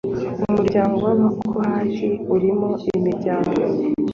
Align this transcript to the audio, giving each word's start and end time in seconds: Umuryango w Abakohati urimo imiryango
Umuryango 0.49 0.95
w 1.05 1.07
Abakohati 1.13 2.07
urimo 2.35 2.69
imiryango 2.97 3.53